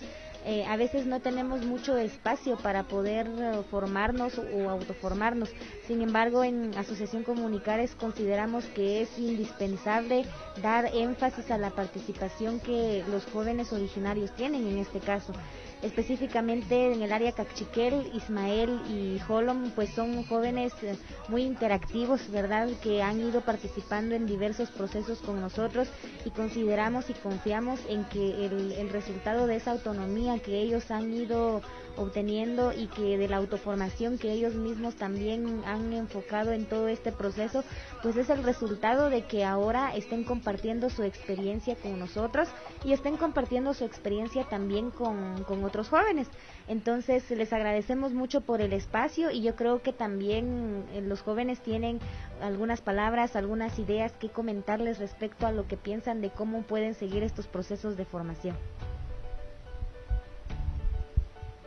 [0.49, 5.49] eh, a veces no tenemos mucho espacio para poder eh, formarnos o autoformarnos.
[5.85, 10.23] Sin embargo, en Asociación Comunicares consideramos que es indispensable
[10.61, 15.33] dar énfasis a la participación que los jóvenes originarios tienen en este caso.
[15.81, 20.95] Específicamente en el área Cachiquel, Ismael y Holom, pues son jóvenes eh,
[21.27, 22.69] muy interactivos, ¿verdad?
[22.81, 25.89] Que han ido participando en diversos procesos con nosotros
[26.25, 31.13] y consideramos y confiamos en que el, el resultado de esa autonomía que ellos han
[31.13, 31.61] ido
[31.97, 37.11] obteniendo y que de la autoformación que ellos mismos también han enfocado en todo este
[37.11, 37.63] proceso,
[38.03, 42.47] pues es el resultado de que ahora estén compartiendo su experiencia con nosotros
[42.83, 46.27] y estén compartiendo su experiencia también con, con otros jóvenes.
[46.67, 51.59] Entonces les agradecemos mucho por el espacio y yo creo que también eh, los jóvenes
[51.61, 51.99] tienen
[52.41, 57.23] algunas palabras, algunas ideas que comentarles respecto a lo que piensan de cómo pueden seguir
[57.23, 58.55] estos procesos de formación.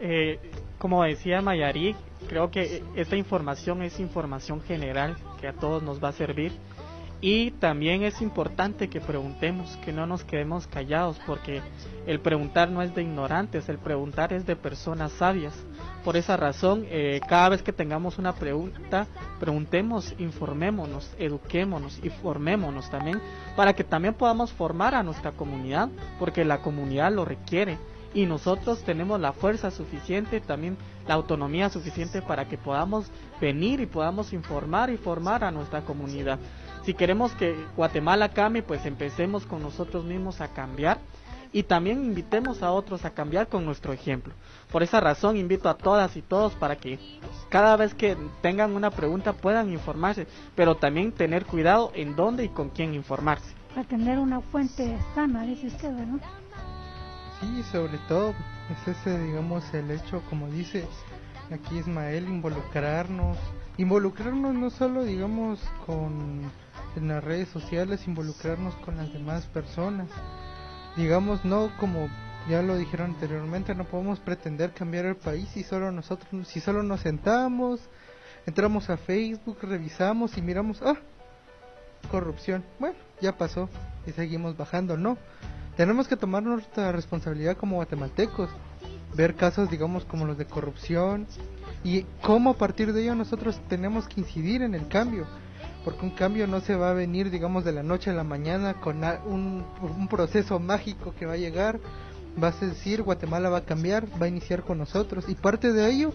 [0.01, 0.39] Eh,
[0.79, 1.95] como decía Mayarí,
[2.27, 6.53] creo que esta información es información general que a todos nos va a servir.
[7.23, 11.61] Y también es importante que preguntemos, que no nos quedemos callados, porque
[12.07, 15.53] el preguntar no es de ignorantes, el preguntar es de personas sabias.
[16.03, 19.07] Por esa razón, eh, cada vez que tengamos una pregunta,
[19.39, 23.21] preguntemos, informémonos, eduquémonos y formémonos también,
[23.55, 27.77] para que también podamos formar a nuestra comunidad, porque la comunidad lo requiere
[28.12, 33.87] y nosotros tenemos la fuerza suficiente, también la autonomía suficiente para que podamos venir y
[33.87, 36.38] podamos informar y formar a nuestra comunidad.
[36.85, 40.98] Si queremos que Guatemala cambie, pues empecemos con nosotros mismos a cambiar
[41.52, 44.35] y también invitemos a otros a cambiar con nuestro ejemplo.
[44.71, 46.98] Por esa razón invito a todas y todos para que
[47.48, 52.48] cada vez que tengan una pregunta puedan informarse, pero también tener cuidado en dónde y
[52.48, 53.54] con quién informarse.
[53.75, 56.19] Para tener una fuente sana, dice usted, ¿no?
[57.41, 58.35] Sí, sobre todo
[58.71, 60.87] es ese, digamos, el hecho, como dice
[61.51, 63.38] aquí Ismael, involucrarnos.
[63.79, 66.51] Involucrarnos no solo, digamos, con
[66.97, 70.09] en las redes sociales, involucrarnos con las demás personas.
[70.97, 72.09] Digamos, no como
[72.49, 76.83] ya lo dijeron anteriormente, no podemos pretender cambiar el país si solo nosotros, si solo
[76.83, 77.81] nos sentamos,
[78.47, 80.97] entramos a Facebook, revisamos y miramos, ah,
[82.11, 82.65] corrupción.
[82.79, 83.69] Bueno, ya pasó
[84.07, 85.17] y seguimos bajando, no.
[85.81, 88.50] Tenemos que tomar nuestra responsabilidad como guatemaltecos,
[89.14, 91.26] ver casos, digamos, como los de corrupción
[91.83, 95.26] y cómo a partir de ello nosotros tenemos que incidir en el cambio.
[95.83, 98.74] porque un cambio no se va a venir, digamos, de la noche a la mañana
[98.74, 101.81] con un, proceso mágico que va a llegar.
[102.37, 105.31] Vas a decir, Guatemala va a cambiar, va a iniciar con nosotros.
[105.31, 106.12] Y parte de ello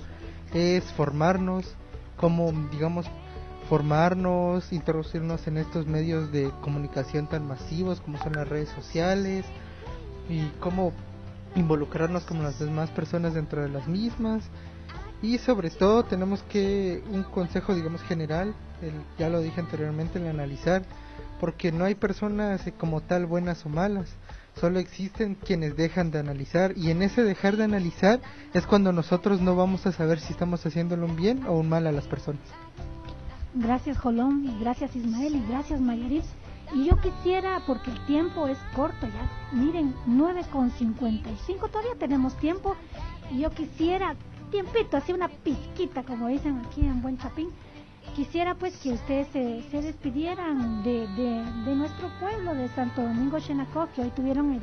[0.54, 1.74] es formarnos,
[2.18, 3.08] como, digamos,
[3.70, 9.46] formarnos, introducirnos en estos medios de comunicación tan masivos como son las redes sociales
[10.30, 10.94] y cómo
[11.56, 14.44] involucrarnos como las demás personas dentro de las mismas.
[15.22, 20.28] Y sobre todo tenemos que un consejo digamos general el, ya lo dije anteriormente el
[20.28, 20.84] analizar
[21.40, 24.10] porque no hay personas como tal buenas o malas.
[24.60, 28.22] Solo existen quienes dejan de analizar y en ese dejar de analizar
[28.54, 31.88] es cuando nosotros no vamos a saber si estamos haciéndolo un bien o un mal
[31.88, 32.44] a las personas
[33.58, 36.26] Gracias Jolón, gracias Ismael y gracias Mayarit.
[36.74, 42.76] Y yo quisiera, porque el tiempo es corto ya, miren, 9.55, todavía tenemos tiempo,
[43.32, 44.16] y yo quisiera,
[44.52, 47.50] tiempito, así una pizquita, como dicen aquí en Buen Chapín,
[48.14, 53.88] quisiera pues que ustedes se, se despidieran de, de, nuestro pueblo, de Santo Domingo Xenacó,
[53.96, 54.62] que hoy tuvieron el,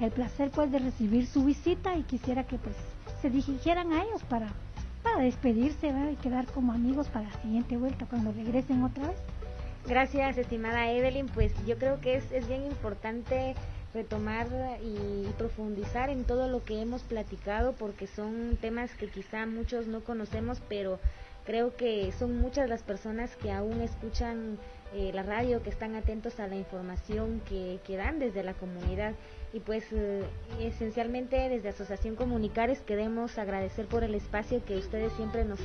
[0.00, 2.76] el placer pues de recibir su visita y quisiera que pues
[3.20, 4.46] se dirigieran a ellos para
[5.02, 9.18] para despedirse y quedar como amigos para la siguiente vuelta cuando regresen otra vez.
[9.86, 11.26] Gracias, estimada Evelyn.
[11.26, 13.54] Pues yo creo que es, es bien importante
[13.94, 14.46] retomar
[14.82, 20.04] y profundizar en todo lo que hemos platicado porque son temas que quizá muchos no
[20.04, 20.98] conocemos, pero
[21.46, 24.58] creo que son muchas las personas que aún escuchan
[24.94, 29.14] eh, la radio, que están atentos a la información que, que dan desde la comunidad
[29.52, 30.24] y pues eh,
[30.60, 35.58] esencialmente desde Asociación Comunicares queremos agradecer por el espacio que ustedes siempre nos,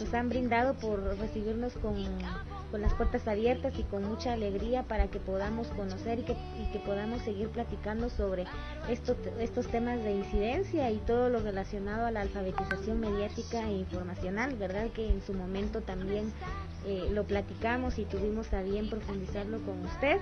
[0.00, 1.96] nos han brindado, por recibirnos con,
[2.70, 6.70] con, las puertas abiertas y con mucha alegría para que podamos conocer y que, y
[6.72, 8.44] que podamos seguir platicando sobre
[8.88, 14.56] esto, estos temas de incidencia y todo lo relacionado a la alfabetización mediática e informacional,
[14.56, 14.88] ¿verdad?
[14.94, 16.32] Que en su momento también
[16.86, 20.18] eh, lo platicamos y tuvimos a bien profundizarlo con usted.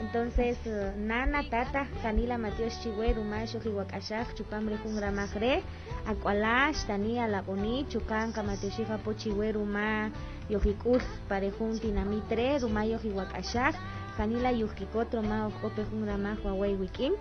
[0.00, 5.62] Entonces, uh, Nana, Tata, Janila, Matios, Chihuahua, Rumay, Shojiwakashak, Chupambre, Jungramagre,
[6.06, 10.10] Acualash, Tania, Laboni, Chucan, Kamateshifa, Pochiwe, Ruma,
[10.48, 13.74] Yojikus, Parejun, Tinamitre, Rumay, Yojiwakashak,
[14.16, 17.14] Janila, Yujikotro, Mao, Ope, Jungramag, Huawei, Wikim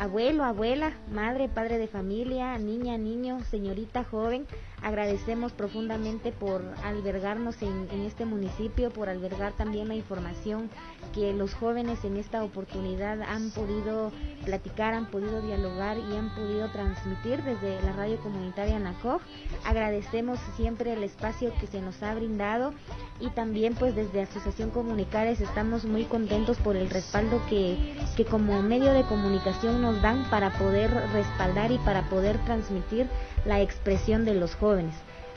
[0.00, 4.46] abuelo, abuela, madre, padre de familia, niña, niño, señorita, joven,
[4.82, 10.70] agradecemos profundamente por albergarnos en, este municipio, por albergar también la información
[11.14, 14.10] que los jóvenes en esta oportunidad han podido
[14.44, 19.20] platicar, han podido dialogar y han podido transmitir desde la radio comunitaria NACOG.
[19.64, 22.72] Agradecemos siempre el espacio que se nos ha brindado
[23.20, 27.76] y también pues desde Asociación Comunicares estamos muy contentos por el respaldo que,
[28.16, 33.06] que como medio de comunicación nos dan para poder respaldar y para poder transmitir
[33.44, 34.69] la expresión de los jóvenes.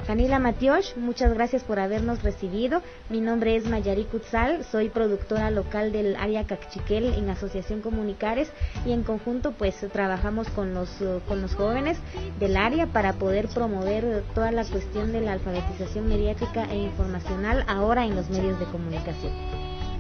[0.05, 2.81] Janila Matiosh, muchas gracias por habernos recibido.
[3.09, 8.51] Mi nombre es Mayari Kutzal, soy productora local del área Cachiquel en Asociación Comunicares
[8.85, 10.89] y en conjunto pues trabajamos con los,
[11.27, 11.97] con los jóvenes
[12.37, 18.05] del área para poder promover toda la cuestión de la alfabetización mediática e informacional ahora
[18.05, 19.31] en los medios de comunicación.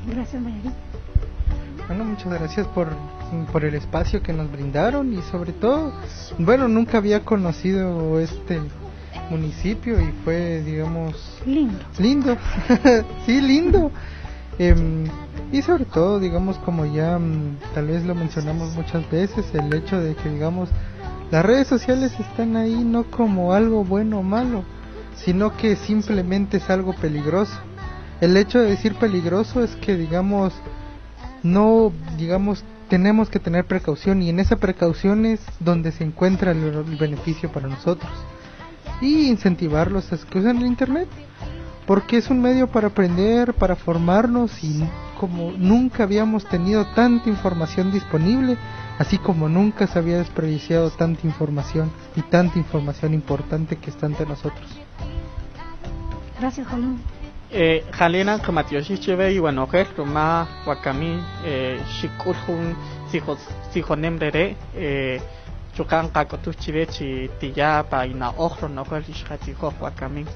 [0.07, 0.71] Gracias Mayari.
[1.87, 2.89] Bueno, muchas gracias por,
[3.53, 5.93] por el espacio que nos brindaron y sobre todo,
[6.39, 8.59] bueno, nunca había conocido este
[9.33, 11.39] municipio y fue, digamos...
[11.45, 11.79] Lindo.
[11.97, 12.37] Lindo,
[13.25, 13.91] sí, lindo.
[14.59, 15.05] Em,
[15.51, 19.99] y sobre todo, digamos, como ya mm, tal vez lo mencionamos muchas veces, el hecho
[19.99, 20.69] de que, digamos,
[21.31, 24.63] las redes sociales están ahí no como algo bueno o malo,
[25.15, 27.57] sino que simplemente es algo peligroso.
[28.21, 30.53] El hecho de decir peligroso es que, digamos,
[31.41, 36.83] no, digamos, tenemos que tener precaución y en esa precaución es donde se encuentra el
[36.99, 38.11] beneficio para nosotros
[39.01, 41.07] y incentivarlos a que usen el internet
[41.85, 44.83] porque es un medio para aprender, para formarnos y
[45.19, 48.57] como nunca habíamos tenido tanta información disponible,
[48.99, 54.25] así como nunca se había desperdiciado tanta información y tanta información importante que está ante
[54.25, 54.67] nosotros.
[56.39, 56.99] Gracias, Juan.
[57.55, 62.75] Eh, Jalena Kamatioshi Cheve y bueno, Roma Wakami eh, Shikurhun
[63.71, 65.21] Sijonemrere eh
[65.75, 67.07] Chukanqa kutuchirichi
[67.39, 70.27] tiyapa hina uqrunakuykichqachikuqwa kanin.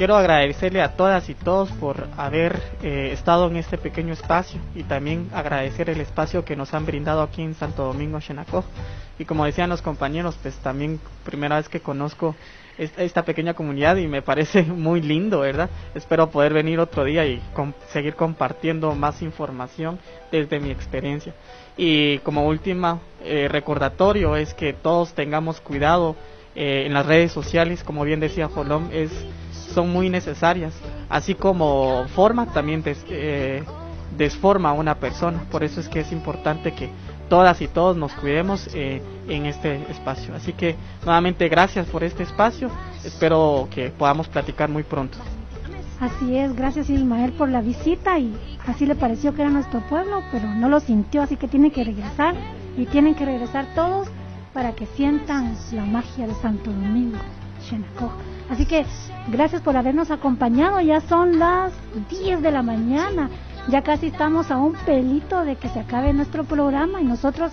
[0.00, 4.84] Quiero agradecerle a todas y todos por haber eh, estado en este pequeño espacio y
[4.84, 8.64] también agradecer el espacio que nos han brindado aquí en Santo Domingo, Xenacoj.
[9.18, 12.34] Y como decían los compañeros, pues también primera vez que conozco
[12.78, 15.68] esta pequeña comunidad y me parece muy lindo, ¿verdad?
[15.94, 17.42] Espero poder venir otro día y
[17.88, 19.98] seguir compartiendo más información
[20.32, 21.34] desde mi experiencia.
[21.76, 26.16] Y como última eh, recordatorio es que todos tengamos cuidado
[26.56, 29.12] eh, en las redes sociales, como bien decía Jolom, es,
[29.70, 30.74] son muy necesarias.
[31.08, 33.62] así como forma, también eh,
[34.16, 35.40] desforma a una persona.
[35.50, 36.90] Por eso es que es importante que
[37.28, 40.34] todas y todos nos cuidemos eh, en este espacio.
[40.34, 42.70] Así que nuevamente gracias por este espacio.
[43.04, 45.16] Espero que podamos platicar muy pronto.
[46.00, 48.34] Así es, gracias Ismael por la visita y
[48.66, 51.84] así le pareció que era nuestro pueblo, pero no lo sintió, así que tiene que
[51.84, 52.34] regresar
[52.78, 54.08] y tienen que regresar todos
[54.54, 57.18] para que sientan la magia de Santo Domingo,
[58.48, 58.86] Así que
[59.28, 61.72] gracias por habernos acompañado, ya son las
[62.08, 63.30] 10 de la mañana,
[63.68, 67.52] ya casi estamos a un pelito de que se acabe nuestro programa y nosotros,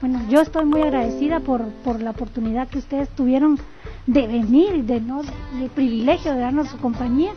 [0.00, 3.58] bueno, yo estoy muy agradecida por, por la oportunidad que ustedes tuvieron
[4.06, 5.22] de venir, de no,
[5.60, 7.32] el privilegio de darnos su compañía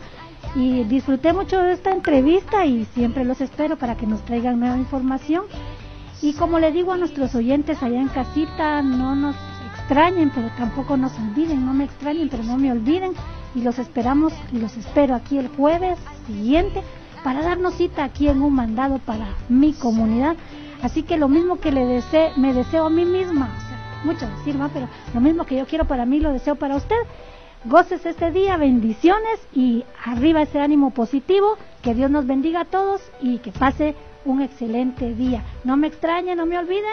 [0.54, 4.76] y disfruté mucho de esta entrevista y siempre los espero para que nos traigan nueva
[4.76, 5.44] información.
[6.20, 9.34] Y como le digo a nuestros oyentes allá en casita, no nos
[9.74, 13.12] extrañen, pero tampoco nos olviden, no me extrañen, pero no me olviden.
[13.54, 16.82] Y los esperamos los espero aquí el jueves siguiente
[17.22, 20.36] para darnos cita aquí en un mandado para mi comunidad.
[20.82, 24.28] Así que lo mismo que le deseo, me deseo a mí misma, o sea, mucho
[24.38, 26.96] decir más, pero lo mismo que yo quiero para mí lo deseo para usted.
[27.64, 31.56] Goces este día, bendiciones y arriba ese ánimo positivo.
[31.80, 33.94] Que Dios nos bendiga a todos y que pase
[34.24, 35.44] un excelente día.
[35.62, 36.88] No me extrañe, no me olvide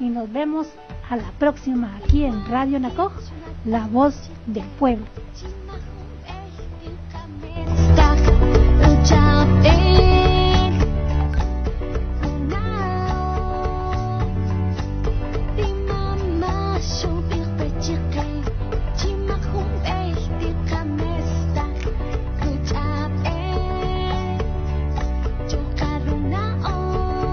[0.00, 0.68] y nos vemos
[1.10, 3.12] a la próxima aquí en Radio Nacoj,
[3.66, 5.04] la voz del pueblo.
[16.86, 17.25] So.